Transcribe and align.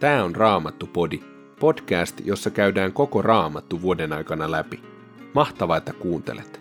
Tämä 0.00 0.24
on 0.24 0.36
Raamattu-podi, 0.36 1.20
podcast, 1.60 2.20
jossa 2.24 2.50
käydään 2.50 2.92
koko 2.92 3.22
Raamattu 3.22 3.82
vuoden 3.82 4.12
aikana 4.12 4.50
läpi. 4.50 4.82
Mahtavaa, 5.34 5.76
että 5.76 5.92
kuuntelet! 5.92 6.60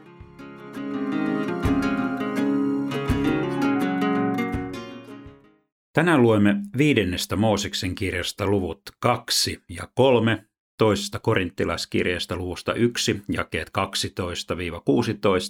Tänään 5.93 6.21
luemme 6.21 6.55
viidennestä 6.77 7.35
Mooseksen 7.35 7.95
kirjasta 7.95 8.47
luvut 8.47 8.81
2 8.99 9.63
ja 9.69 9.87
3, 9.95 10.45
toisesta 10.77 11.19
korinttilaiskirjasta 11.19 12.35
luvusta 12.35 12.73
1, 12.73 13.21
jakeet 13.29 13.71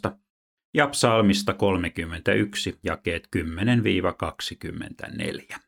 12-16, 0.09 0.15
ja 0.73 0.87
psalmista 0.87 1.53
31, 1.53 2.79
jakeet 2.83 3.27
10-24. 5.53 5.64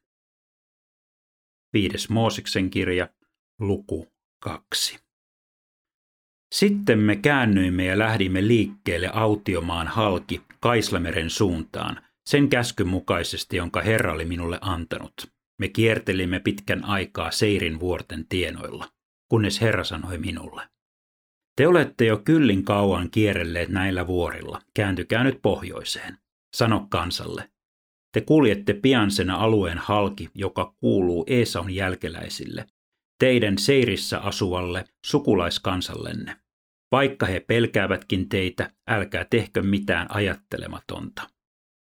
Viides 1.74 2.10
Mooseksen 2.10 2.70
kirja, 2.70 3.10
luku 3.60 4.08
2. 4.44 5.00
Sitten 6.56 7.00
me 7.00 7.16
käännyimme 7.16 7.86
ja 7.86 8.00
lähdimme 8.00 8.48
liikkeelle 8.48 9.10
autiomaan 9.14 9.88
halki 9.88 10.42
Kaislameren 10.60 11.30
suuntaan, 11.30 12.02
sen 12.30 12.50
käskyn 12.50 12.88
mukaisesti, 12.88 13.58
jonka 13.58 13.82
Herra 13.82 14.14
oli 14.14 14.26
minulle 14.26 14.58
antanut. 14.62 15.14
Me 15.60 15.68
kiertelimme 15.68 16.40
pitkän 16.40 16.84
aikaa 16.84 17.32
Seirin 17.32 17.80
vuorten 17.80 18.26
tienoilla, 18.30 18.88
kunnes 19.30 19.62
Herra 19.62 19.84
sanoi 19.84 20.18
minulle. 20.18 20.62
Te 21.56 21.68
olette 21.68 22.06
jo 22.06 22.18
kyllin 22.18 22.66
kauan 22.66 23.12
kierrelleet 23.12 23.70
näillä 23.70 24.08
vuorilla, 24.08 24.62
kääntykää 24.74 25.24
nyt 25.24 25.40
pohjoiseen. 25.42 26.18
Sano 26.56 26.88
kansalle, 26.90 27.50
te 28.14 28.22
kuljette 28.22 28.74
pian 28.74 29.12
sen 29.12 29.30
alueen 29.30 29.78
halki, 29.78 30.30
joka 30.36 30.74
kuuluu 30.80 31.26
Esaun 31.28 31.76
jälkeläisille, 31.76 32.66
teidän 33.20 33.58
Seirissä 33.58 34.20
asuvalle 34.20 34.86
sukulaiskansallenne. 35.06 36.36
Vaikka 36.92 37.26
he 37.26 37.40
pelkäävätkin 37.40 38.30
teitä, 38.30 38.72
älkää 38.88 39.26
tehkö 39.30 39.64
mitään 39.64 40.08
ajattelematonta. 40.10 41.30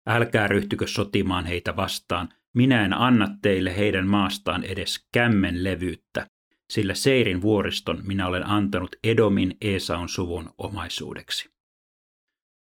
Älkää 0.06 0.48
ryhtykö 0.48 0.86
sotimaan 0.86 1.46
heitä 1.46 1.76
vastaan, 1.76 2.28
minä 2.54 2.84
en 2.84 2.92
anna 2.92 3.28
teille 3.42 3.76
heidän 3.76 4.06
maastaan 4.06 4.64
edes 4.64 5.06
kämmen 5.12 5.64
levyyttä, 5.64 6.26
sillä 6.72 6.94
Seirin 6.94 7.42
vuoriston 7.42 8.00
minä 8.02 8.26
olen 8.26 8.46
antanut 8.46 8.96
Edomin 9.04 9.56
Esaun 9.60 10.08
suvun 10.08 10.50
omaisuudeksi. 10.58 11.50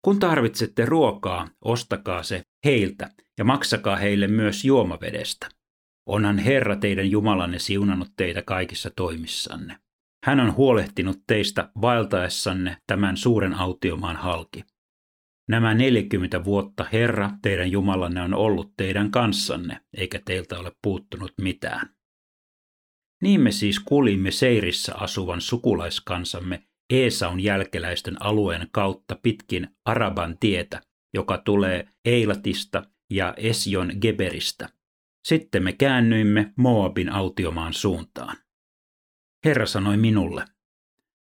Kun 0.01 0.19
tarvitsette 0.19 0.85
ruokaa, 0.85 1.47
ostakaa 1.61 2.23
se 2.23 2.41
heiltä 2.65 3.09
ja 3.37 3.45
maksakaa 3.45 3.95
heille 3.95 4.27
myös 4.27 4.65
juomavedestä. 4.65 5.49
Onhan 6.05 6.39
Herra 6.39 6.75
teidän 6.75 7.11
Jumalanne 7.11 7.59
siunannut 7.59 8.09
teitä 8.17 8.41
kaikissa 8.41 8.89
toimissanne. 8.95 9.77
Hän 10.25 10.39
on 10.39 10.55
huolehtinut 10.55 11.19
teistä 11.27 11.71
vaeltaessanne 11.81 12.77
tämän 12.87 13.17
suuren 13.17 13.53
autiomaan 13.53 14.15
halki. 14.15 14.63
Nämä 15.49 15.73
40 15.73 16.43
vuotta 16.43 16.85
Herra, 16.93 17.31
teidän 17.41 17.71
Jumalanne, 17.71 18.21
on 18.21 18.33
ollut 18.33 18.73
teidän 18.77 19.11
kanssanne, 19.11 19.79
eikä 19.97 20.19
teiltä 20.25 20.59
ole 20.59 20.71
puuttunut 20.81 21.33
mitään. 21.41 21.89
Niin 23.21 23.41
me 23.41 23.51
siis 23.51 23.79
kuulimme 23.79 24.31
Seirissä 24.31 24.95
asuvan 24.95 25.41
sukulaiskansamme 25.41 26.63
Eesaun 26.89 27.39
jälkeläisten 27.39 28.21
alueen 28.21 28.67
kautta 28.71 29.19
pitkin 29.23 29.67
Araban 29.85 30.37
tietä, 30.39 30.81
joka 31.13 31.37
tulee 31.37 31.87
Eilatista 32.05 32.83
ja 33.13 33.33
Esjon 33.37 33.91
Geberistä. 34.01 34.69
Sitten 35.27 35.63
me 35.63 35.73
käännyimme 35.73 36.53
Moabin 36.57 37.11
autiomaan 37.11 37.73
suuntaan. 37.73 38.37
Herra 39.45 39.65
sanoi 39.65 39.97
minulle, 39.97 40.45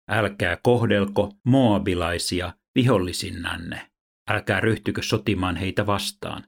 älkää 0.09 0.59
kohdelko 0.63 1.33
moabilaisia 1.45 2.53
vihollisinnanne, 2.75 3.91
älkää 4.31 4.61
ryhtykö 4.61 5.03
sotimaan 5.03 5.57
heitä 5.57 5.87
vastaan. 5.87 6.45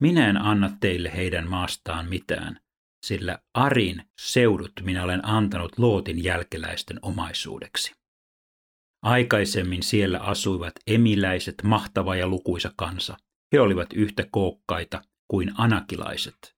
Minä 0.00 0.28
en 0.28 0.36
anna 0.36 0.70
teille 0.80 1.16
heidän 1.16 1.48
maastaan 1.48 2.08
mitään, 2.08 2.60
sillä 3.06 3.38
Arin 3.54 4.02
seudut 4.20 4.72
minä 4.82 5.04
olen 5.04 5.26
antanut 5.26 5.78
Lootin 5.78 6.24
jälkeläisten 6.24 6.98
omaisuudeksi. 7.02 7.92
Aikaisemmin 9.02 9.82
siellä 9.82 10.18
asuivat 10.18 10.72
emiläiset, 10.86 11.54
mahtava 11.64 12.16
ja 12.16 12.26
lukuisa 12.26 12.72
kansa. 12.76 13.16
He 13.54 13.60
olivat 13.60 13.92
yhtä 13.92 14.26
kookkaita 14.30 15.02
kuin 15.28 15.52
anakilaiset. 15.58 16.54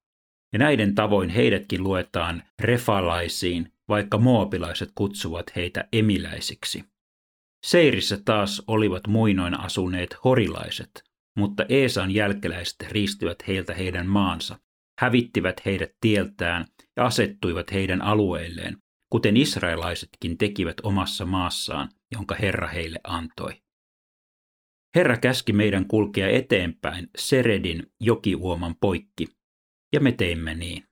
Ja 0.52 0.58
näiden 0.58 0.94
tavoin 0.94 1.30
heidätkin 1.30 1.82
luetaan 1.82 2.42
refalaisiin, 2.60 3.72
vaikka 3.88 4.18
moabilaiset 4.18 4.92
kutsuvat 4.94 5.56
heitä 5.56 5.88
emiläisiksi. 5.92 6.84
Seirissä 7.66 8.18
taas 8.24 8.62
olivat 8.66 9.06
muinoin 9.06 9.60
asuneet 9.60 10.16
horilaiset, 10.24 11.04
mutta 11.36 11.66
Eesan 11.68 12.10
jälkeläiset 12.10 12.76
riistivät 12.88 13.38
heiltä 13.48 13.74
heidän 13.74 14.06
maansa, 14.06 14.58
hävittivät 15.00 15.64
heidät 15.64 15.92
tieltään 16.00 16.66
ja 16.96 17.06
asettuivat 17.06 17.72
heidän 17.72 18.02
alueilleen, 18.02 18.76
kuten 19.10 19.36
israelaisetkin 19.36 20.38
tekivät 20.38 20.76
omassa 20.82 21.26
maassaan, 21.26 21.88
jonka 22.12 22.34
Herra 22.34 22.68
heille 22.68 23.00
antoi. 23.04 23.66
Herra 24.96 25.16
käski 25.16 25.52
meidän 25.52 25.88
kulkea 25.88 26.28
eteenpäin 26.28 27.10
Seredin 27.18 27.92
jokiuoman 28.00 28.74
poikki, 28.80 29.26
ja 29.92 30.00
me 30.00 30.12
teimme 30.12 30.54
niin. 30.54 30.84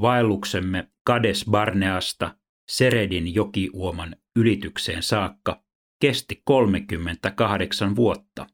Vaelluksemme 0.00 0.88
Kades 1.06 1.44
Barneasta 1.50 2.36
Seredin 2.70 3.34
jokiuoman 3.34 4.16
ylitykseen 4.36 5.02
saakka 5.02 5.64
kesti 6.00 6.42
38 6.44 7.96
vuotta. 7.96 8.46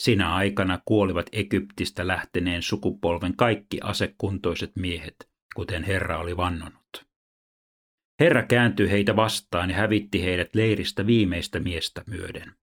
Sinä 0.00 0.34
aikana 0.34 0.82
kuolivat 0.84 1.26
Egyptistä 1.32 2.06
lähteneen 2.06 2.62
sukupolven 2.62 3.36
kaikki 3.36 3.78
asekuntoiset 3.82 4.76
miehet, 4.76 5.30
kuten 5.56 5.82
Herra 5.82 6.18
oli 6.18 6.36
vannonut. 6.36 7.06
Herra 8.20 8.42
kääntyi 8.42 8.90
heitä 8.90 9.16
vastaan 9.16 9.70
ja 9.70 9.76
hävitti 9.76 10.22
heidät 10.22 10.54
leiristä 10.54 11.06
viimeistä 11.06 11.60
miestä 11.60 12.02
myöden. 12.06 12.54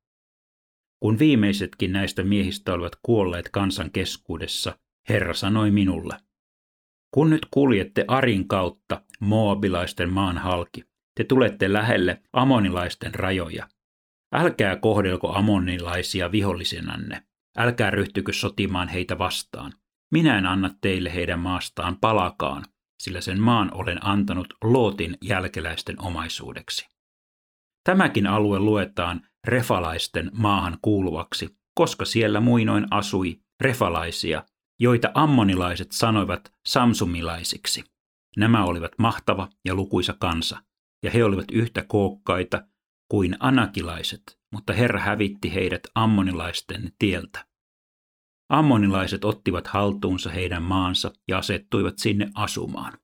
Kun 1.03 1.19
viimeisetkin 1.19 1.93
näistä 1.93 2.23
miehistä 2.23 2.73
olivat 2.73 2.95
kuolleet 3.01 3.49
kansan 3.49 3.91
keskuudessa, 3.91 4.77
Herra 5.09 5.33
sanoi 5.33 5.71
minulle, 5.71 6.17
kun 7.11 7.29
nyt 7.29 7.47
kuljette 7.51 8.05
Arin 8.07 8.47
kautta 8.47 9.01
Moabilaisten 9.19 10.13
maan 10.13 10.37
halki, 10.37 10.83
te 11.15 11.23
tulette 11.23 11.73
lähelle 11.73 12.21
amonilaisten 12.33 13.15
rajoja. 13.15 13.67
Älkää 14.33 14.75
kohdelko 14.75 15.33
amonilaisia 15.33 16.31
vihollisenanne, 16.31 17.23
älkää 17.57 17.91
ryhtykö 17.91 18.33
sotimaan 18.33 18.87
heitä 18.87 19.17
vastaan. 19.17 19.73
Minä 20.11 20.37
en 20.37 20.45
anna 20.45 20.69
teille 20.81 21.13
heidän 21.13 21.39
maastaan 21.39 21.97
palakaan, 22.01 22.65
sillä 22.99 23.21
sen 23.21 23.39
maan 23.39 23.73
olen 23.73 24.05
antanut 24.05 24.53
Lootin 24.63 25.17
jälkeläisten 25.21 26.01
omaisuudeksi. 26.01 26.87
Tämäkin 27.83 28.27
alue 28.27 28.59
luetaan 28.59 29.21
refalaisten 29.47 30.31
maahan 30.33 30.77
kuuluvaksi, 30.81 31.57
koska 31.75 32.05
siellä 32.05 32.39
muinoin 32.39 32.87
asui 32.91 33.41
refalaisia, 33.61 34.43
joita 34.79 35.11
ammonilaiset 35.13 35.91
sanoivat 35.91 36.53
samsumilaisiksi. 36.65 37.83
Nämä 38.37 38.65
olivat 38.65 38.91
mahtava 38.97 39.49
ja 39.65 39.75
lukuisa 39.75 40.15
kansa, 40.19 40.63
ja 41.03 41.11
he 41.11 41.23
olivat 41.23 41.51
yhtä 41.51 41.85
kookkaita 41.87 42.67
kuin 43.11 43.37
anakilaiset, 43.39 44.39
mutta 44.53 44.73
Herra 44.73 44.99
hävitti 44.99 45.53
heidät 45.53 45.81
ammonilaisten 45.95 46.91
tieltä. 46.99 47.45
Ammonilaiset 48.49 49.25
ottivat 49.25 49.67
haltuunsa 49.67 50.29
heidän 50.29 50.63
maansa 50.63 51.11
ja 51.27 51.37
asettuivat 51.37 51.97
sinne 51.97 52.29
asumaan. 52.35 53.02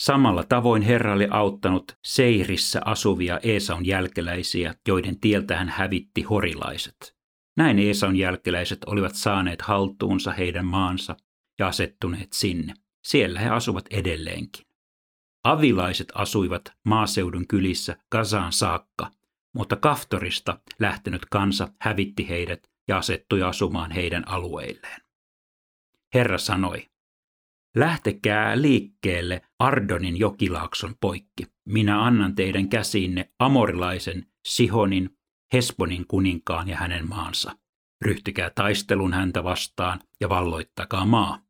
Samalla 0.00 0.44
tavoin 0.44 0.82
Herra 0.82 1.12
oli 1.12 1.28
auttanut 1.30 1.98
Seirissä 2.04 2.80
asuvia 2.84 3.40
Esaun 3.42 3.86
jälkeläisiä, 3.86 4.74
joiden 4.88 5.20
tieltä 5.20 5.56
hän 5.56 5.68
hävitti 5.68 6.22
horilaiset. 6.22 7.16
Näin 7.56 7.78
Esaun 7.78 8.16
jälkeläiset 8.16 8.84
olivat 8.84 9.14
saaneet 9.14 9.62
haltuunsa 9.62 10.32
heidän 10.32 10.66
maansa 10.66 11.16
ja 11.58 11.68
asettuneet 11.68 12.32
sinne. 12.32 12.74
Siellä 13.04 13.40
he 13.40 13.48
asuvat 13.48 13.84
edelleenkin. 13.90 14.66
Avilaiset 15.44 16.08
asuivat 16.14 16.72
maaseudun 16.84 17.46
kylissä 17.46 17.96
Gazaan 18.12 18.52
saakka, 18.52 19.10
mutta 19.52 19.76
Kaftorista 19.76 20.58
lähtenyt 20.78 21.26
kansa 21.30 21.68
hävitti 21.80 22.28
heidät 22.28 22.70
ja 22.88 22.98
asettui 22.98 23.42
asumaan 23.42 23.90
heidän 23.90 24.28
alueilleen. 24.28 25.00
Herra 26.14 26.38
sanoi, 26.38 26.89
lähtekää 27.76 28.62
liikkeelle 28.62 29.42
Ardonin 29.58 30.18
jokilaakson 30.18 30.94
poikki. 31.00 31.46
Minä 31.68 32.04
annan 32.04 32.34
teidän 32.34 32.68
käsiinne 32.68 33.30
amorilaisen 33.38 34.26
Sihonin, 34.48 35.10
Hesbonin 35.52 36.06
kuninkaan 36.06 36.68
ja 36.68 36.76
hänen 36.76 37.08
maansa. 37.08 37.56
Ryhtykää 38.04 38.50
taistelun 38.50 39.12
häntä 39.12 39.44
vastaan 39.44 40.00
ja 40.20 40.28
valloittakaa 40.28 41.04
maa. 41.04 41.42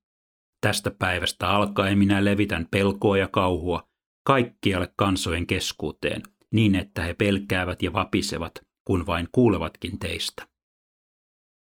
Tästä 0.61 0.91
päivästä 0.91 1.49
alkaen 1.49 1.99
minä 1.99 2.25
levitän 2.25 2.67
pelkoa 2.71 3.19
ja 3.19 3.29
kauhua 3.29 3.89
kaikkialle 4.27 4.93
kansojen 4.97 5.47
keskuuteen, 5.47 6.23
niin 6.53 6.75
että 6.75 7.03
he 7.03 7.15
pelkäävät 7.15 7.83
ja 7.83 7.93
vapisevat, 7.93 8.53
kun 8.85 9.07
vain 9.07 9.29
kuulevatkin 9.33 9.99
teistä. 9.99 10.47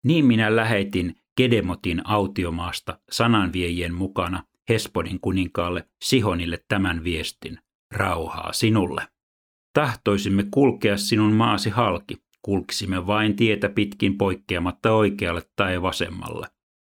Niin 0.04 0.24
minä 0.24 0.56
lähetin 0.56 1.16
Kedemotin 1.40 2.02
autiomaasta 2.04 2.98
sananviejien 3.10 3.94
mukana 3.94 4.44
Hesponin 4.68 5.20
kuninkaalle 5.20 5.88
Sihonille 6.02 6.64
tämän 6.68 7.04
viestin. 7.04 7.58
Rauhaa 7.90 8.52
sinulle. 8.52 9.02
Tahtoisimme 9.72 10.44
kulkea 10.50 10.96
sinun 10.96 11.32
maasi 11.32 11.70
halki, 11.70 12.16
kulkisimme 12.42 13.06
vain 13.06 13.36
tietä 13.36 13.68
pitkin 13.68 14.18
poikkeamatta 14.18 14.92
oikealle 14.92 15.42
tai 15.56 15.82
vasemmalle. 15.82 16.46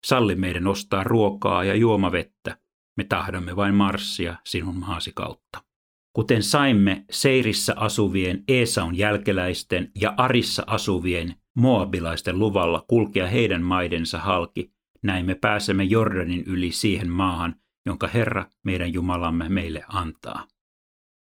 Salli 0.07 0.35
meidän 0.35 0.67
ostaa 0.67 1.05
ruokaa 1.05 1.65
ja 1.65 1.75
juomavettä. 1.75 2.59
Me 2.97 3.05
tahdomme 3.05 3.57
vain 3.57 3.75
marssia 3.75 4.37
sinun 4.47 4.77
maasi 4.77 5.13
kautta. 5.15 5.63
Kuten 6.13 6.43
saimme 6.43 7.05
Seirissä 7.11 7.75
asuvien 7.77 8.45
Esaun 8.49 8.99
jälkeläisten 8.99 9.91
ja 10.01 10.15
Arissa 10.17 10.63
asuvien 10.67 11.35
Moabilaisten 11.61 12.39
luvalla 12.39 12.85
kulkea 12.89 13.27
heidän 13.27 13.63
maidensa 13.63 14.19
halki, 14.19 14.73
näin 15.03 15.27
me 15.27 15.35
pääsemme 15.35 15.85
Jordanin 15.85 16.45
yli 16.47 16.73
siihen 16.73 17.11
maahan, 17.11 17.55
jonka 17.87 18.07
Herra 18.07 18.47
meidän 18.65 18.93
Jumalamme 18.93 19.49
meille 19.49 19.85
antaa. 19.89 20.47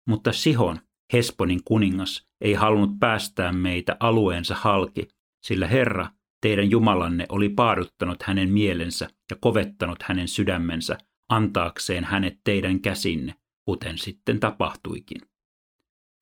Mutta 0.08 0.32
Sihon, 0.32 0.80
Hesponin 1.14 1.64
kuningas, 1.66 2.28
ei 2.42 2.54
halunnut 2.54 3.00
päästää 3.00 3.52
meitä 3.52 3.98
alueensa 4.00 4.56
halki, 4.56 5.08
sillä 5.44 5.68
Herra, 5.68 6.08
teidän 6.42 6.72
Jumalanne, 6.72 7.26
oli 7.30 7.50
paaduttanut 7.50 8.24
hänen 8.24 8.50
mielensä 8.50 9.10
ja 9.30 9.38
kovettanut 9.42 10.04
hänen 10.04 10.28
sydämensä 10.28 10.98
antaakseen 11.30 12.04
hänet 12.04 12.40
teidän 12.44 12.80
käsinne, 12.80 13.36
kuten 13.66 13.98
sitten 13.98 14.40
tapahtuikin. 14.40 15.22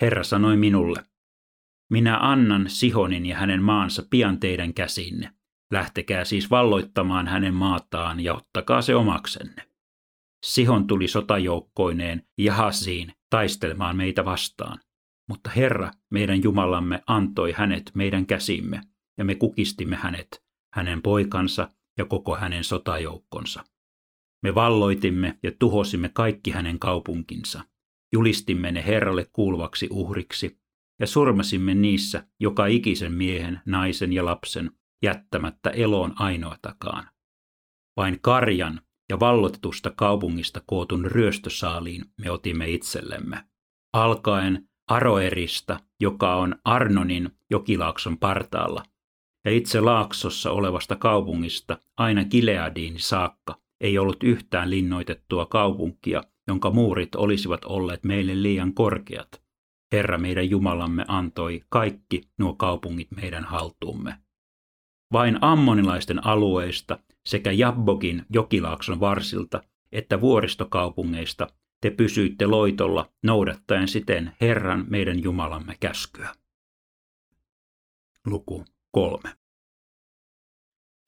Herra 0.02 0.24
sanoi 0.24 0.58
minulle, 0.58 1.04
minä 1.90 2.18
annan 2.22 2.70
Sihonin 2.70 3.26
ja 3.26 3.38
hänen 3.38 3.64
maansa 3.64 4.04
pian 4.10 4.40
teidän 4.40 4.74
käsinne. 4.74 5.32
Lähtekää 5.72 6.26
siis 6.26 6.52
valloittamaan 6.52 7.28
hänen 7.28 7.54
maataan 7.54 8.20
ja 8.20 8.34
ottakaa 8.34 8.82
se 8.82 8.96
omaksenne. 8.96 9.70
Sihon 10.46 10.88
tuli 10.88 11.08
sotajoukkoineen 11.08 12.24
Jahasiin 12.38 13.14
taistelemaan 13.30 13.98
meitä 13.98 14.26
vastaan. 14.26 14.80
Mutta 15.30 15.50
Herra, 15.50 15.92
meidän 16.12 16.44
Jumalamme, 16.44 17.04
antoi 17.08 17.52
hänet 17.52 17.92
meidän 17.94 18.26
käsimme, 18.26 18.82
ja 19.18 19.26
me 19.26 19.36
kukistimme 19.36 19.96
hänet, 19.96 20.44
hänen 20.74 21.02
poikansa 21.02 21.70
ja 21.98 22.06
koko 22.06 22.36
hänen 22.36 22.64
sotajoukkonsa. 22.64 23.64
Me 24.44 24.56
valloitimme 24.56 25.40
ja 25.44 25.52
tuhosimme 25.60 26.10
kaikki 26.14 26.52
hänen 26.52 26.80
kaupunkinsa. 26.80 27.64
Julistimme 28.14 28.72
ne 28.72 28.86
Herralle 28.86 29.26
kuuluvaksi 29.34 29.88
uhriksi 29.92 30.60
ja 31.00 31.08
surmasimme 31.08 31.76
niissä 31.76 32.28
joka 32.40 32.66
ikisen 32.66 33.14
miehen, 33.14 33.62
naisen 33.66 34.14
ja 34.14 34.26
lapsen, 34.26 34.72
jättämättä 35.04 35.70
eloon 35.70 36.14
ainoatakaan. 36.16 37.08
Vain 37.98 38.20
karjan 38.22 38.82
ja 39.10 39.20
vallotetusta 39.20 39.92
kaupungista 39.96 40.62
kootun 40.66 41.06
ryöstösaaliin 41.06 42.06
me 42.18 42.32
otimme 42.32 42.70
itsellemme. 42.70 43.44
Alkaen 43.94 44.70
Aroerista, 44.90 45.80
joka 46.02 46.36
on 46.36 46.56
Arnonin 46.66 47.30
jokilaakson 47.50 48.18
partaalla, 48.18 48.84
ja 49.46 49.52
itse 49.52 49.82
laaksossa 49.82 50.52
olevasta 50.52 50.96
kaupungista 50.96 51.78
aina 51.98 52.26
Gileadiin 52.26 53.00
saakka 53.00 53.60
ei 53.82 53.98
ollut 53.98 54.24
yhtään 54.24 54.70
linnoitettua 54.70 55.46
kaupunkia, 55.46 56.24
jonka 56.48 56.72
muurit 56.72 57.16
olisivat 57.16 57.66
olleet 57.66 58.04
meille 58.04 58.42
liian 58.44 58.74
korkeat. 58.74 59.49
Herra 59.92 60.18
meidän 60.18 60.50
Jumalamme 60.50 61.06
antoi 61.08 61.62
kaikki 61.70 62.22
nuo 62.38 62.54
kaupungit 62.54 63.08
meidän 63.12 63.44
haltuumme. 63.44 64.16
Vain 65.14 65.38
ammonilaisten 65.42 66.26
alueista 66.26 67.00
sekä 67.26 67.52
Jabbogin 67.52 68.26
jokilaakson 68.30 69.00
varsilta 69.00 69.62
että 69.92 70.22
vuoristokaupungeista 70.22 71.48
te 71.82 71.90
pysyitte 71.90 72.48
loitolla 72.48 73.12
noudattaen 73.24 73.88
siten 73.88 74.36
Herran 74.42 74.86
meidän 74.90 75.24
Jumalamme 75.24 75.78
käskyä. 75.80 76.36
Luku 78.26 78.66
3. 78.92 79.30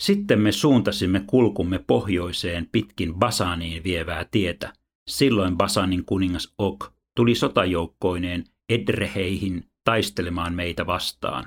Sitten 0.04 0.40
me 0.40 0.52
suuntasimme 0.52 1.24
kulkumme 1.28 1.80
pohjoiseen 1.80 2.70
pitkin 2.72 3.14
Basaniin 3.14 3.84
vievää 3.84 4.26
tietä. 4.32 4.74
Silloin 5.08 5.58
Basanin 5.58 6.06
kuningas 6.06 6.54
Ok 6.58 6.94
tuli 7.16 7.36
sotajoukkoineen 7.36 8.44
Edreheihin 8.74 9.66
taistelemaan 9.84 10.54
meitä 10.54 10.86
vastaan. 10.86 11.46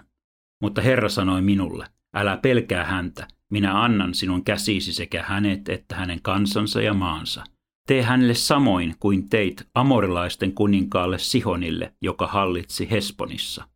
Mutta 0.62 0.81
Herra 0.81 1.09
sanoi 1.09 1.43
minulle, 1.43 1.87
älä 2.15 2.37
pelkää 2.37 2.85
häntä, 2.85 3.29
minä 3.50 3.82
annan 3.82 4.15
sinun 4.15 4.44
käsisi 4.44 4.93
sekä 4.93 5.23
hänet 5.23 5.69
että 5.69 5.97
hänen 5.97 6.23
kansansa 6.23 6.82
ja 6.82 6.94
maansa. 6.94 7.44
Tee 7.87 8.03
hänelle 8.03 8.35
samoin 8.35 8.94
kuin 9.00 9.29
teit 9.29 9.69
amorilaisten 9.75 10.53
kuninkaalle 10.53 11.19
Sihonille, 11.19 11.94
joka 12.03 12.26
hallitsi 12.26 12.91
Hesponissa. 12.91 13.69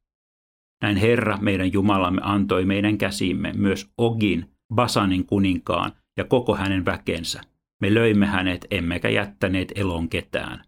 Näin 0.82 0.96
Herra, 0.96 1.38
meidän 1.40 1.72
Jumalamme, 1.72 2.20
antoi 2.24 2.64
meidän 2.64 2.98
käsimme 2.98 3.52
myös 3.52 3.90
Ogin, 3.98 4.50
Basanin 4.74 5.26
kuninkaan 5.26 5.92
ja 6.16 6.24
koko 6.24 6.56
hänen 6.56 6.84
väkensä. 6.84 7.40
Me 7.80 7.94
löimme 7.94 8.26
hänet, 8.26 8.66
emmekä 8.70 9.08
jättäneet 9.08 9.72
elon 9.74 10.08
ketään. 10.08 10.67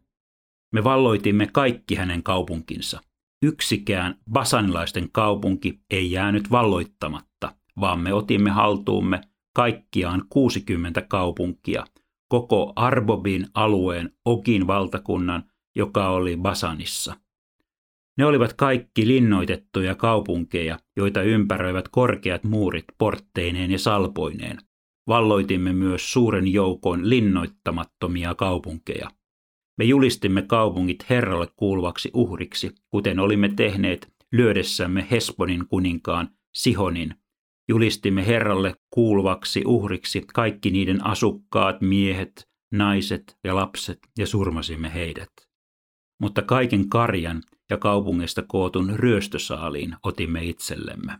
Me 0.73 0.85
valloitimme 0.85 1.47
kaikki 1.53 1.95
hänen 1.95 2.23
kaupunkinsa. 2.23 3.01
Yksikään 3.43 4.15
basanilaisten 4.31 5.09
kaupunki 5.13 5.81
ei 5.91 6.13
jäänyt 6.13 6.51
valloittamatta, 6.51 7.55
vaan 7.81 8.01
me 8.01 8.15
otimme 8.15 8.51
haltuumme 8.51 9.21
kaikkiaan 9.55 10.25
60 10.29 11.03
kaupunkia, 11.03 11.85
koko 12.29 12.73
Arbobin 12.77 13.47
alueen 13.55 14.11
Okin 14.25 14.67
valtakunnan, 14.67 15.45
joka 15.77 16.09
oli 16.09 16.37
Basanissa. 16.37 17.15
Ne 18.19 18.27
olivat 18.27 18.53
kaikki 18.53 19.07
linnoitettuja 19.07 19.95
kaupunkeja, 19.95 20.79
joita 20.97 21.23
ympäröivät 21.23 21.89
korkeat 21.89 22.45
muurit 22.45 22.85
portteineen 22.99 23.71
ja 23.71 23.79
salpoineen. 23.79 24.59
Valloitimme 25.07 25.73
myös 25.73 26.13
suuren 26.13 26.49
joukon 26.49 27.09
linnoittamattomia 27.09 28.35
kaupunkeja. 28.35 29.11
Me 29.81 29.85
julistimme 29.85 30.43
kaupungit 30.43 31.11
Herralle 31.11 31.49
kuuluvaksi 31.57 32.11
uhriksi, 32.15 32.75
kuten 32.91 33.19
olimme 33.19 33.49
tehneet 33.49 34.13
lyödessämme 34.33 35.07
Hesbonin 35.11 35.69
kuninkaan 35.69 36.29
Sihonin. 36.55 37.15
Julistimme 37.69 38.27
Herralle 38.27 38.75
kuuluvaksi 38.91 39.63
uhriksi 39.67 40.25
kaikki 40.35 40.71
niiden 40.71 41.07
asukkaat, 41.07 41.81
miehet, 41.81 42.49
naiset 42.73 43.39
ja 43.45 43.55
lapset 43.55 43.99
ja 44.19 44.27
surmasimme 44.27 44.95
heidät. 44.95 45.33
Mutta 46.21 46.43
kaiken 46.43 46.89
karjan 46.89 47.43
ja 47.71 47.77
kaupungista 47.77 48.43
kootun 48.43 48.91
ryöstösaaliin 48.95 49.97
otimme 50.03 50.45
itsellemme. 50.45 51.19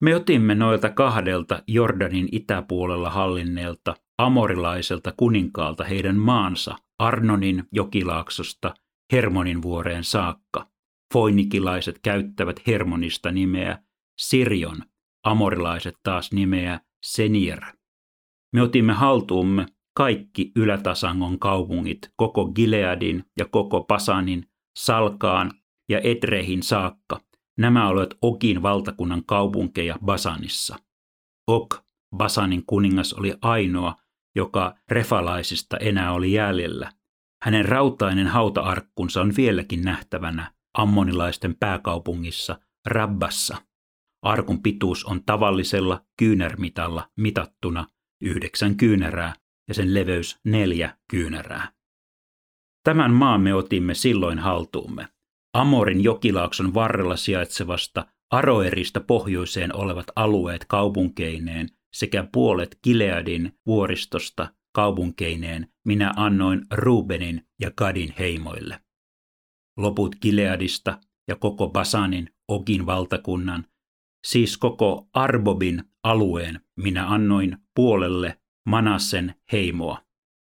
Me 0.00 0.16
otimme 0.16 0.54
noilta 0.54 0.90
kahdelta 0.90 1.62
Jordanin 1.66 2.28
itäpuolella 2.32 3.10
hallinneelta 3.10 3.94
amorilaiselta 4.18 5.12
kuninkaalta 5.16 5.84
heidän 5.84 6.16
maansa 6.16 6.76
Arnonin 6.98 7.64
jokilaaksosta 7.72 8.74
Hermonin 9.12 9.62
vuoreen 9.62 10.04
saakka. 10.04 10.66
Foinikilaiset 11.14 11.98
käyttävät 11.98 12.66
Hermonista 12.66 13.30
nimeä 13.30 13.78
Sirion, 14.18 14.82
amorilaiset 15.24 15.94
taas 16.02 16.32
nimeä 16.32 16.80
Senir. 17.04 17.60
Me 18.52 18.62
otimme 18.62 18.92
haltuumme 18.92 19.66
kaikki 19.96 20.52
Ylätasangon 20.56 21.38
kaupungit, 21.38 22.12
koko 22.16 22.44
Gileadin 22.46 23.24
ja 23.38 23.44
koko 23.44 23.82
Pasanin, 23.82 24.46
Salkaan 24.78 25.52
ja 25.88 26.00
Etrehin 26.00 26.62
saakka. 26.62 27.20
Nämä 27.58 27.88
olivat 27.88 28.14
Okin 28.22 28.62
valtakunnan 28.62 29.24
kaupunkeja 29.24 29.96
Basanissa. 30.04 30.76
Ok, 31.46 31.74
Basanin 32.16 32.62
kuningas, 32.66 33.12
oli 33.12 33.34
ainoa, 33.42 33.96
joka 34.38 34.74
refalaisista 34.88 35.76
enää 35.76 36.12
oli 36.12 36.32
jäljellä. 36.32 36.92
Hänen 37.42 37.64
rautainen 37.64 38.26
hautaarkkunsa 38.26 39.20
on 39.20 39.32
vieläkin 39.36 39.82
nähtävänä 39.82 40.52
ammonilaisten 40.78 41.56
pääkaupungissa 41.60 42.58
Rabbassa. 42.86 43.56
Arkun 44.22 44.62
pituus 44.62 45.04
on 45.04 45.24
tavallisella 45.24 46.04
kyynärmitalla 46.16 47.10
mitattuna 47.16 47.86
yhdeksän 48.22 48.76
kyynärää 48.76 49.34
ja 49.68 49.74
sen 49.74 49.94
leveys 49.94 50.38
neljä 50.44 50.96
kyynärää. 51.10 51.72
Tämän 52.84 53.12
maan 53.12 53.40
me 53.40 53.54
otimme 53.54 53.94
silloin 53.94 54.38
haltuumme. 54.38 55.08
Amorin 55.54 56.04
jokilaakson 56.04 56.74
varrella 56.74 57.16
sijaitsevasta 57.16 58.06
Aroerista 58.30 59.00
pohjoiseen 59.00 59.76
olevat 59.76 60.06
alueet 60.16 60.64
kaupunkeineen 60.64 61.68
sekä 61.94 62.28
puolet 62.32 62.78
Gileadin 62.84 63.58
vuoristosta 63.66 64.54
kaupunkeineen 64.72 65.68
minä 65.86 66.12
annoin 66.16 66.66
Rubenin 66.74 67.46
ja 67.60 67.70
Kadin 67.70 68.14
heimoille. 68.18 68.80
Loput 69.76 70.16
Gileadista 70.22 71.00
ja 71.28 71.36
koko 71.36 71.68
Basanin, 71.68 72.30
Ogin 72.48 72.86
valtakunnan, 72.86 73.64
siis 74.26 74.58
koko 74.58 75.08
Arbobin 75.12 75.84
alueen 76.04 76.60
minä 76.76 77.08
annoin 77.08 77.56
puolelle 77.74 78.38
Manassen 78.66 79.34
heimoa. 79.52 80.02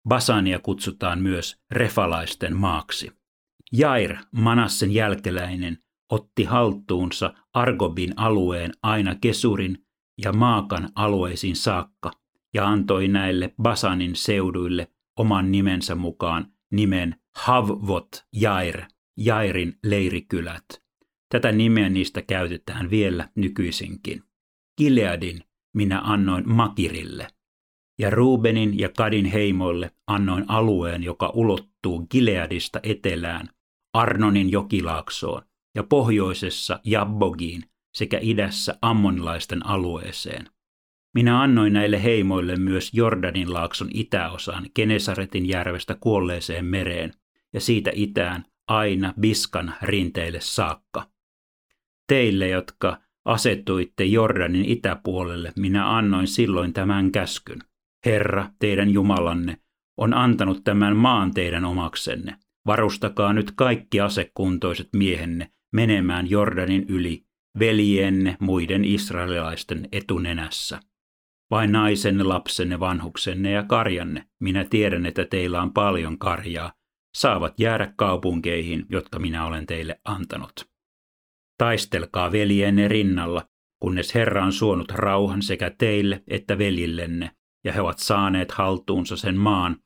Basania 0.08 0.60
kutsutaan 0.60 1.22
myös 1.22 1.58
refalaisten 1.72 2.56
maaksi. 2.56 3.12
Jair, 3.72 4.18
Manassen 4.32 4.92
jälkeläinen, 4.92 5.78
otti 6.12 6.44
haltuunsa 6.44 7.34
Argobin 7.54 8.14
alueen 8.16 8.72
aina 8.84 9.16
Kesurin 9.16 9.86
ja 10.24 10.34
Maakan 10.34 10.90
alueisiin 10.96 11.56
saakka 11.56 12.12
ja 12.54 12.68
antoi 12.68 13.08
näille 13.08 13.54
Basanin 13.62 14.16
seuduille 14.16 14.88
oman 15.18 15.52
nimensä 15.52 15.96
mukaan 15.96 16.52
nimen 16.72 17.16
Havvot 17.36 18.26
Jair, 18.34 18.82
Jairin 19.18 19.78
leirikylät. 19.84 20.66
Tätä 21.30 21.52
nimeä 21.52 21.90
niistä 21.90 22.22
käytetään 22.22 22.90
vielä 22.90 23.30
nykyisinkin. 23.36 24.24
Gileadin 24.78 25.44
minä 25.74 26.02
annoin 26.04 26.50
Makirille, 26.50 27.28
ja 28.00 28.10
Rubenin 28.10 28.80
ja 28.80 28.90
Kadin 28.98 29.26
heimoille 29.26 29.92
annoin 30.08 30.46
alueen, 30.48 31.04
joka 31.04 31.32
ulottuu 31.36 32.08
Gileadista 32.08 32.80
etelään, 32.84 33.50
Arnonin 33.94 34.52
jokilaaksoon, 34.52 35.42
ja 35.76 35.84
pohjoisessa 35.84 36.80
Jabbogiin 36.84 37.64
sekä 37.96 38.20
idässä 38.22 38.76
Ammonilaisten 38.82 39.66
alueeseen. 39.66 40.50
Minä 41.16 41.42
annoin 41.42 41.74
näille 41.74 42.04
heimoille 42.04 42.56
myös 42.56 42.94
Jordanin 42.94 43.54
laakson 43.54 43.90
itäosan 43.94 44.66
Kenesaretin 44.74 45.48
järvestä 45.48 45.98
kuolleeseen 46.00 46.66
mereen 46.66 47.14
ja 47.54 47.62
siitä 47.62 47.92
itään 47.94 48.46
aina 48.68 49.14
Biskan 49.20 49.74
rinteille 49.82 50.40
saakka. 50.42 51.10
Teille, 52.08 52.48
jotka 52.48 52.98
asettuitte 53.26 54.06
Jordanin 54.06 54.66
itäpuolelle, 54.66 55.54
minä 55.56 55.98
annoin 55.98 56.28
silloin 56.28 56.74
tämän 56.74 57.12
käskyn. 57.12 57.60
Herra, 58.06 58.50
teidän 58.60 58.90
Jumalanne, 58.90 59.58
on 59.98 60.14
antanut 60.14 60.64
tämän 60.64 60.96
maan 60.96 61.34
teidän 61.34 61.66
omaksenne. 61.66 62.36
Varustakaa 62.66 63.34
nyt 63.34 63.52
kaikki 63.52 64.00
asekuntoiset 64.00 64.90
miehenne 64.96 65.52
menemään 65.74 66.30
Jordanin 66.30 66.86
yli, 66.88 67.26
veljenne 67.60 68.38
muiden 68.40 68.86
israelilaisten 68.86 69.90
etunenässä. 69.92 70.80
Vain 71.52 71.72
naisenne, 71.72 72.24
lapsenne, 72.24 72.80
vanhuksenne 72.80 73.52
ja 73.52 73.64
karjanne, 73.64 74.26
minä 74.40 74.64
tiedän, 74.64 75.06
että 75.06 75.26
teillä 75.26 75.62
on 75.62 75.74
paljon 75.74 76.20
karjaa, 76.20 76.74
saavat 77.16 77.60
jäädä 77.60 77.94
kaupunkeihin, 77.96 78.86
jotka 78.90 79.20
minä 79.20 79.46
olen 79.46 79.66
teille 79.66 80.00
antanut. 80.06 80.70
Taistelkaa 81.58 82.32
veljenne 82.32 82.88
rinnalla, 82.88 83.46
kunnes 83.80 84.16
Herra 84.16 84.46
on 84.46 84.54
suonut 84.54 84.92
rauhan 84.92 85.42
sekä 85.42 85.72
teille 85.78 86.24
että 86.28 86.58
veljillenne, 86.58 87.32
ja 87.64 87.74
he 87.74 87.82
ovat 87.82 88.00
saaneet 88.00 88.52
haltuunsa 88.52 89.18
sen 89.18 89.38
maan, 89.38 89.78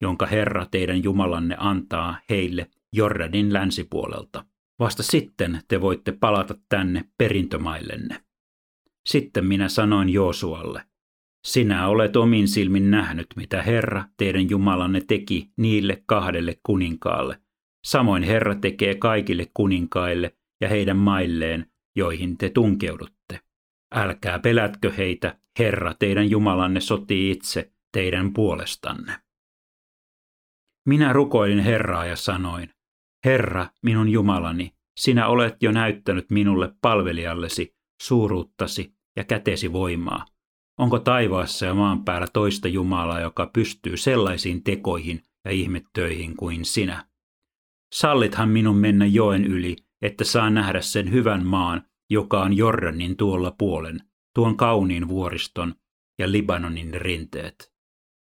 jonka 0.00 0.26
Herra 0.26 0.66
teidän 0.66 1.04
Jumalanne 1.04 1.56
antaa 1.58 2.18
heille 2.30 2.66
Jordanin 2.92 3.52
länsipuolelta. 3.52 4.44
Vasta 4.80 5.02
sitten 5.02 5.60
te 5.68 5.80
voitte 5.80 6.12
palata 6.12 6.54
tänne 6.68 7.04
perintömaillenne. 7.18 8.20
Sitten 9.08 9.46
minä 9.46 9.68
sanoin 9.68 10.08
Joosualle, 10.08 10.82
sinä 11.46 11.88
olet 11.88 12.16
omin 12.16 12.48
silmin 12.48 12.90
nähnyt, 12.90 13.26
mitä 13.36 13.62
Herra, 13.62 14.04
teidän 14.16 14.50
Jumalanne, 14.50 15.00
teki 15.00 15.50
niille 15.56 16.02
kahdelle 16.06 16.60
kuninkaalle. 16.62 17.40
Samoin 17.86 18.22
Herra 18.22 18.54
tekee 18.54 18.94
kaikille 18.94 19.46
kuninkaille 19.54 20.36
ja 20.60 20.68
heidän 20.68 20.96
mailleen, 20.96 21.66
joihin 21.96 22.38
te 22.38 22.50
tunkeudutte. 22.50 23.40
Älkää 23.94 24.38
pelätkö 24.38 24.92
heitä, 24.92 25.38
Herra, 25.58 25.94
teidän 25.98 26.30
Jumalanne 26.30 26.80
sotii 26.80 27.30
itse 27.30 27.72
teidän 27.92 28.32
puolestanne. 28.32 29.12
Minä 30.88 31.12
rukoilin 31.12 31.58
Herraa 31.64 32.06
ja 32.06 32.16
sanoin, 32.16 32.70
Herra, 33.24 33.66
minun 33.82 34.08
Jumalani, 34.08 34.72
sinä 35.00 35.26
olet 35.26 35.62
jo 35.62 35.72
näyttänyt 35.72 36.30
minulle 36.30 36.74
palvelijallesi 36.82 37.74
suuruuttasi 38.02 38.94
ja 39.16 39.24
kätesi 39.24 39.72
voimaa. 39.72 40.26
Onko 40.78 40.98
taivaassa 40.98 41.66
ja 41.66 41.74
maan 41.74 42.04
päällä 42.04 42.26
toista 42.32 42.68
Jumalaa, 42.68 43.20
joka 43.20 43.50
pystyy 43.52 43.96
sellaisiin 43.96 44.64
tekoihin 44.64 45.22
ja 45.44 45.50
ihmettöihin 45.50 46.36
kuin 46.36 46.64
sinä? 46.64 47.06
Sallithan 47.94 48.48
minun 48.48 48.76
mennä 48.76 49.06
joen 49.06 49.44
yli, 49.44 49.76
että 50.02 50.24
saa 50.24 50.50
nähdä 50.50 50.80
sen 50.80 51.10
hyvän 51.10 51.46
maan, 51.46 51.82
joka 52.10 52.42
on 52.42 52.56
Jordanin 52.56 53.16
tuolla 53.16 53.54
puolen, 53.58 54.00
tuon 54.34 54.56
kauniin 54.56 55.08
vuoriston 55.08 55.74
ja 56.18 56.32
Libanonin 56.32 56.94
rinteet. 56.94 57.72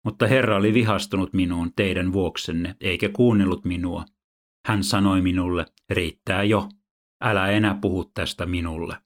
Mutta 0.05 0.27
Herra 0.27 0.57
oli 0.57 0.75
vihastunut 0.75 1.33
minuun 1.33 1.73
teidän 1.77 2.13
vuoksenne, 2.13 2.77
eikä 2.81 3.09
kuunnellut 3.09 3.65
minua. 3.65 4.05
Hän 4.67 4.85
sanoi 4.85 5.23
minulle, 5.23 5.67
riittää 5.91 6.43
jo, 6.43 6.69
älä 7.21 7.49
enää 7.49 7.79
puhu 7.81 8.05
tästä 8.05 8.47
minulle. 8.47 8.97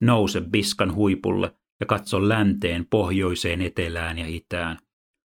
Nouse 0.00 0.40
Biskan 0.40 0.94
huipulle 0.94 1.54
ja 1.80 1.86
katso 1.86 2.28
länteen, 2.28 2.86
pohjoiseen, 2.90 3.62
etelään 3.62 4.18
ja 4.18 4.26
itään. 4.26 4.78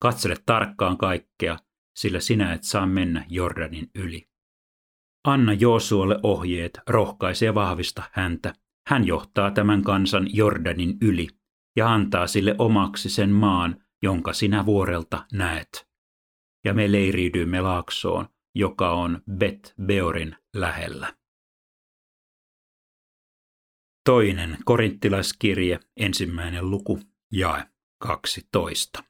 Katsele 0.02 0.36
tarkkaan 0.46 0.98
kaikkea, 0.98 1.58
sillä 1.96 2.20
sinä 2.20 2.52
et 2.52 2.62
saa 2.62 2.86
mennä 2.86 3.26
Jordanin 3.28 3.90
yli. 3.94 4.28
Anna 5.24 5.52
Joosualle 5.52 6.20
ohjeet, 6.22 6.80
rohkaise 6.88 7.46
ja 7.46 7.54
vahvista 7.54 8.02
häntä. 8.12 8.54
Hän 8.86 9.06
johtaa 9.06 9.50
tämän 9.50 9.82
kansan 9.82 10.26
Jordanin 10.32 10.98
yli 11.02 11.28
ja 11.76 11.92
antaa 11.92 12.26
sille 12.26 12.54
omaksi 12.58 13.08
sen 13.10 13.30
maan, 13.30 13.76
jonka 14.02 14.32
sinä 14.32 14.66
vuorelta 14.66 15.26
näet. 15.32 15.88
Ja 16.64 16.74
me 16.74 16.92
leiriydymme 16.92 17.60
laaksoon, 17.60 18.28
joka 18.54 18.90
on 18.90 19.22
Bet 19.32 19.74
Beorin 19.86 20.36
lähellä. 20.54 21.14
Toinen 24.04 24.58
korinttilaiskirje, 24.64 25.80
ensimmäinen 25.96 26.70
luku, 26.70 27.00
jae 27.32 27.64
12. 27.98 29.04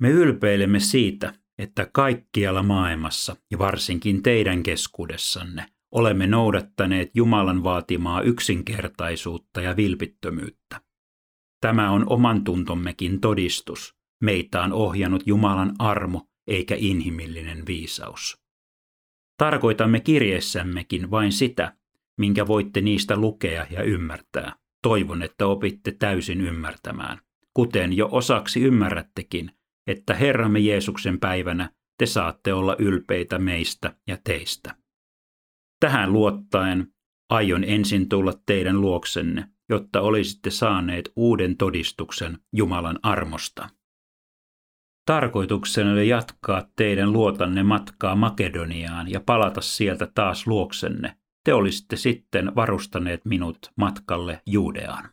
Me 0.00 0.10
ylpeilemme 0.10 0.80
siitä, 0.80 1.34
että 1.58 1.90
kaikkialla 1.92 2.62
maailmassa 2.62 3.36
ja 3.50 3.58
varsinkin 3.58 4.22
teidän 4.22 4.62
keskuudessanne 4.62 5.66
olemme 5.92 6.26
noudattaneet 6.26 7.10
Jumalan 7.14 7.64
vaatimaa 7.64 8.22
yksinkertaisuutta 8.22 9.60
ja 9.60 9.76
vilpittömyyttä. 9.76 10.80
Tämä 11.60 11.90
on 11.90 12.12
oman 12.12 12.44
tuntommekin 12.44 13.20
todistus. 13.20 13.96
Meitä 14.22 14.62
on 14.62 14.72
ohjannut 14.72 15.22
Jumalan 15.26 15.74
armo 15.78 16.29
eikä 16.46 16.76
inhimillinen 16.78 17.66
viisaus. 17.66 18.40
Tarkoitamme 19.38 20.00
kirjeessämmekin 20.00 21.10
vain 21.10 21.32
sitä, 21.32 21.76
minkä 22.18 22.46
voitte 22.46 22.80
niistä 22.80 23.16
lukea 23.16 23.66
ja 23.70 23.82
ymmärtää. 23.82 24.56
Toivon, 24.82 25.22
että 25.22 25.46
opitte 25.46 25.92
täysin 25.92 26.40
ymmärtämään, 26.40 27.20
kuten 27.54 27.92
jo 27.92 28.08
osaksi 28.12 28.60
ymmärrättekin, 28.62 29.50
että 29.86 30.14
Herramme 30.14 30.58
Jeesuksen 30.58 31.20
päivänä 31.20 31.70
te 31.98 32.06
saatte 32.06 32.52
olla 32.52 32.76
ylpeitä 32.78 33.38
meistä 33.38 33.96
ja 34.06 34.18
teistä. 34.24 34.74
Tähän 35.80 36.12
luottaen 36.12 36.92
aion 37.30 37.64
ensin 37.64 38.08
tulla 38.08 38.32
teidän 38.46 38.80
luoksenne, 38.80 39.48
jotta 39.68 40.00
olisitte 40.00 40.50
saaneet 40.50 41.12
uuden 41.16 41.56
todistuksen 41.56 42.38
Jumalan 42.52 42.98
armosta. 43.02 43.68
Tarkoituksena 45.10 45.92
oli 45.92 46.08
jatkaa 46.08 46.68
teidän 46.76 47.12
luotanne 47.12 47.62
matkaa 47.62 48.16
Makedoniaan 48.16 49.10
ja 49.10 49.20
palata 49.20 49.60
sieltä 49.60 50.06
taas 50.14 50.46
luoksenne, 50.46 51.16
te 51.44 51.54
olisitte 51.54 51.96
sitten 51.96 52.54
varustaneet 52.54 53.24
minut 53.24 53.58
matkalle 53.76 54.42
Juudeaan. 54.46 55.10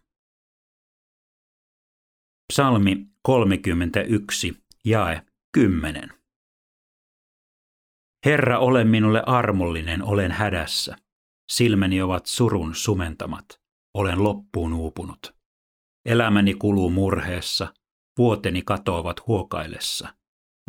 Psalmi 2.53 3.07
31, 3.21 4.63
jae 4.85 5.21
10. 5.53 6.09
Herra, 8.25 8.59
ole 8.59 8.83
minulle 8.83 9.23
armollinen, 9.25 10.03
olen 10.03 10.31
hädässä. 10.31 10.95
Silmäni 11.51 12.01
ovat 12.01 12.25
surun 12.25 12.75
sumentamat. 12.75 13.45
Olen 13.93 14.23
loppuun 14.23 14.73
uupunut. 14.73 15.35
Elämäni 16.05 16.53
kuluu 16.53 16.89
murheessa, 16.89 17.73
vuoteni 18.17 18.61
katoavat 18.61 19.27
huokaillessa. 19.27 20.15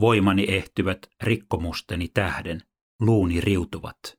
Voimani 0.00 0.46
ehtyvät 0.48 0.98
rikkomusteni 1.22 2.08
tähden, 2.08 2.62
luuni 3.00 3.40
riutuvat. 3.40 4.18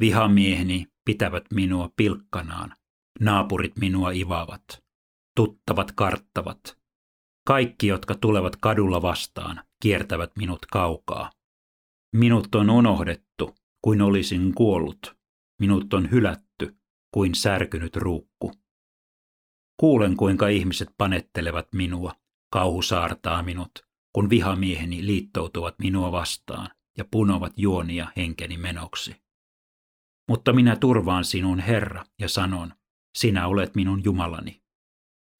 Vihamieheni 0.00 0.86
pitävät 1.04 1.44
minua 1.54 1.90
pilkkanaan, 1.96 2.76
naapurit 3.20 3.76
minua 3.76 4.10
ivaavat, 4.10 4.84
tuttavat 5.36 5.92
karttavat. 5.92 6.78
Kaikki, 7.46 7.86
jotka 7.86 8.14
tulevat 8.14 8.56
kadulla 8.56 9.02
vastaan, 9.02 9.64
kiertävät 9.82 10.30
minut 10.36 10.66
kaukaa. 10.66 11.30
Minut 12.16 12.54
on 12.54 12.70
unohdettu, 12.70 13.54
kuin 13.82 14.02
olisin 14.02 14.54
kuollut. 14.54 15.16
Minut 15.60 15.94
on 15.94 16.10
hylätty, 16.10 16.76
kuin 17.14 17.34
särkynyt 17.34 17.96
ruukku. 17.96 18.52
Kuulen, 19.80 20.16
kuinka 20.16 20.48
ihmiset 20.48 20.88
panettelevat 20.98 21.72
minua, 21.72 22.12
kauhu 22.54 22.82
saartaa 22.82 23.42
minut, 23.42 23.70
kun 24.12 24.30
vihamieheni 24.30 25.06
liittoutuvat 25.06 25.78
minua 25.78 26.12
vastaan 26.12 26.70
ja 26.98 27.04
punovat 27.10 27.52
juonia 27.56 28.12
henkeni 28.16 28.58
menoksi. 28.58 29.16
Mutta 30.28 30.52
minä 30.52 30.76
turvaan 30.76 31.24
sinun, 31.24 31.58
Herra, 31.58 32.04
ja 32.18 32.28
sanon, 32.28 32.72
sinä 33.18 33.46
olet 33.46 33.74
minun 33.74 34.04
Jumalani. 34.04 34.62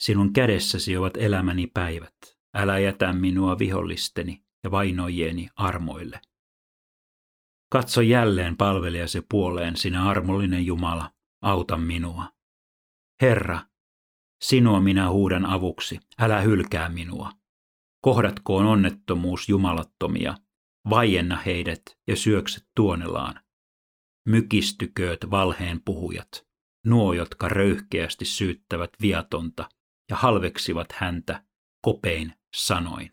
Sinun 0.00 0.32
kädessäsi 0.32 0.96
ovat 0.96 1.16
elämäni 1.16 1.66
päivät. 1.66 2.14
Älä 2.54 2.78
jätä 2.78 3.12
minua 3.12 3.58
vihollisteni 3.58 4.44
ja 4.64 4.70
vainojieni 4.70 5.48
armoille. 5.56 6.20
Katso 7.72 8.00
jälleen 8.00 8.56
palvelijasi 8.56 9.22
puoleen, 9.30 9.76
sinä 9.76 10.08
armollinen 10.08 10.66
Jumala, 10.66 11.10
auta 11.42 11.76
minua. 11.76 12.28
Herra, 13.22 13.60
sinua 14.42 14.80
minä 14.80 15.10
huudan 15.10 15.46
avuksi, 15.46 16.00
älä 16.18 16.40
hylkää 16.40 16.88
minua. 16.88 17.32
Kohdatkoon 18.00 18.66
onnettomuus 18.66 19.48
jumalattomia, 19.48 20.34
vaienna 20.90 21.36
heidät 21.36 21.82
ja 22.06 22.16
syökset 22.16 22.68
tuonelaan. 22.76 23.40
Mykistykööt 24.28 25.30
valheen 25.30 25.80
puhujat, 25.84 26.46
nuo, 26.86 27.12
jotka 27.12 27.48
röyhkeästi 27.48 28.24
syyttävät 28.24 28.90
viatonta 29.00 29.68
ja 30.10 30.16
halveksivat 30.16 30.92
häntä 30.92 31.44
kopein 31.82 32.32
sanoin. 32.56 33.10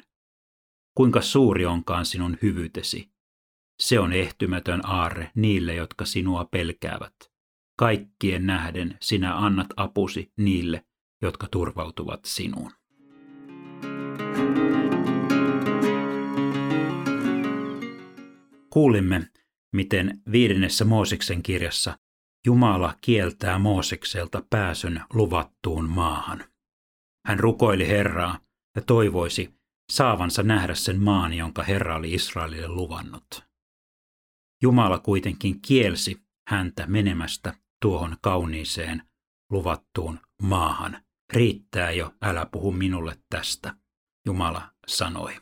Kuinka 0.97 1.21
suuri 1.21 1.65
onkaan 1.65 2.05
sinun 2.05 2.37
hyvyytesi? 2.41 3.11
Se 3.79 3.99
on 3.99 4.13
ehtymätön 4.13 4.85
aarre 4.85 5.31
niille, 5.35 5.75
jotka 5.75 6.05
sinua 6.05 6.45
pelkäävät. 6.45 7.15
Kaikkien 7.77 8.45
nähden 8.45 8.97
sinä 9.01 9.37
annat 9.37 9.67
apusi 9.77 10.31
niille, 10.37 10.85
jotka 11.21 11.47
turvautuvat 11.51 12.25
sinuun. 12.25 12.71
Kuulimme, 18.69 19.27
miten 19.73 20.21
viidennessä 20.31 20.85
Mooseksen 20.85 21.43
kirjassa 21.43 21.97
Jumala 22.45 22.95
kieltää 23.01 23.59
Moosekselta 23.59 24.43
pääsyn 24.49 25.01
luvattuun 25.13 25.89
maahan. 25.89 26.43
Hän 27.25 27.39
rukoili 27.39 27.87
Herraa 27.87 28.39
ja 28.75 28.81
toivoisi 28.81 29.53
saavansa 29.91 30.43
nähdä 30.43 30.75
sen 30.75 31.01
maan, 31.01 31.33
jonka 31.33 31.63
Herra 31.63 31.95
oli 31.95 32.13
Israelille 32.13 32.67
luvannut. 32.67 33.43
Jumala 34.61 34.99
kuitenkin 34.99 35.61
kielsi 35.61 36.21
häntä 36.49 36.87
menemästä 36.87 37.53
tuohon 37.81 38.17
kauniiseen 38.21 39.01
luvattuun 39.51 40.19
maahan. 40.41 41.03
Riittää 41.33 41.91
jo, 41.91 42.13
älä 42.21 42.45
puhu 42.45 42.71
minulle 42.71 43.17
tästä, 43.29 43.75
Jumala 44.25 44.71
sanoi. 44.87 45.35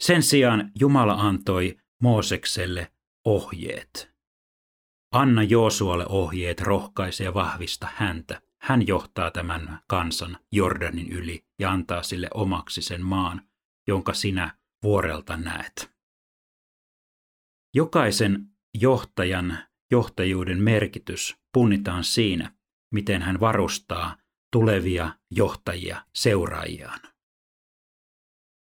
Sen 0.00 0.22
sijaan 0.22 0.70
Jumala 0.80 1.12
antoi 1.12 1.78
Moosekselle 2.02 2.92
ohjeet. 3.24 4.14
Anna 5.12 5.42
Joosualle 5.42 6.06
ohjeet, 6.08 6.60
rohkaise 6.60 7.24
ja 7.24 7.34
vahvista 7.34 7.88
häntä. 7.94 8.42
Hän 8.58 8.86
johtaa 8.86 9.30
tämän 9.30 9.80
kansan 9.86 10.38
Jordanin 10.52 11.12
yli 11.12 11.44
ja 11.58 11.70
antaa 11.70 12.02
sille 12.02 12.28
omaksi 12.34 12.82
sen 12.82 13.02
maan, 13.04 13.48
jonka 13.88 14.14
sinä 14.14 14.58
vuorelta 14.82 15.36
näet. 15.36 15.92
Jokaisen 17.74 18.46
johtajan 18.74 19.58
johtajuuden 19.90 20.62
merkitys 20.62 21.36
punnitaan 21.52 22.04
siinä, 22.04 22.52
miten 22.92 23.22
hän 23.22 23.40
varustaa 23.40 24.16
tulevia 24.52 25.14
johtajia 25.30 26.04
seuraajiaan. 26.14 27.00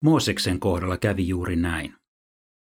Mooseksen 0.03 0.61
kohdalla 0.61 0.97
kävi 0.97 1.29
juuri 1.29 1.57
näin. 1.57 1.95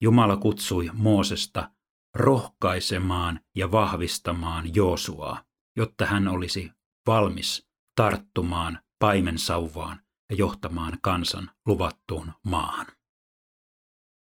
Jumala 0.00 0.36
kutsui 0.36 0.90
Moosesta 0.92 1.70
rohkaisemaan 2.14 3.40
ja 3.56 3.72
vahvistamaan 3.72 4.74
Joosuaa, 4.74 5.44
jotta 5.76 6.06
hän 6.06 6.28
olisi 6.28 6.70
valmis 7.06 7.68
tarttumaan 7.96 8.78
paimensauvaan 8.98 10.00
ja 10.30 10.36
johtamaan 10.36 10.98
kansan 11.02 11.50
luvattuun 11.66 12.32
maahan. 12.42 12.86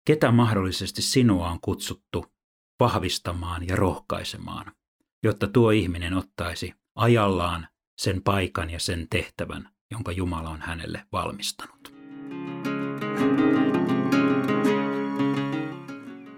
Ketä 0.07 0.31
mahdollisesti 0.31 1.01
sinua 1.01 1.49
on 1.49 1.59
kutsuttu 1.61 2.25
vahvistamaan 2.79 3.67
ja 3.67 3.75
rohkaisemaan, 3.75 4.75
jotta 5.23 5.47
tuo 5.47 5.71
ihminen 5.71 6.13
ottaisi 6.13 6.73
ajallaan 6.95 7.67
sen 8.03 8.21
paikan 8.21 8.69
ja 8.69 8.79
sen 8.79 9.07
tehtävän, 9.09 9.69
jonka 9.91 10.11
Jumala 10.11 10.49
on 10.49 10.61
hänelle 10.61 11.03
valmistanut. 11.11 11.93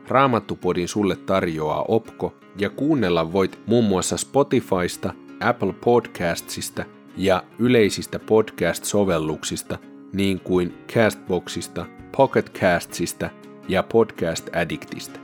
Raamattupodin 0.07 0.87
sulle 0.87 1.15
tarjoaa 1.15 1.85
Opko 1.87 2.35
ja 2.57 2.69
kuunnella 2.69 3.33
voit 3.33 3.59
muun 3.67 3.85
muassa 3.85 4.17
Spotifysta, 4.17 5.13
Apple 5.39 5.73
Podcastsista 5.73 6.85
ja 7.17 7.43
yleisistä 7.59 8.19
podcast-sovelluksista 8.19 9.77
niin 10.13 10.39
kuin 10.39 10.77
Castboxista, 10.87 11.85
Pocketcastsista 12.17 13.29
ja 13.67 13.83
Podcast 13.83 14.49
Addictista. 14.55 15.19